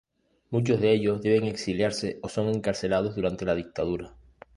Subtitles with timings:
[0.49, 4.15] Muchos de ellos deben exiliarse o son encarcelados durante la Dictadura.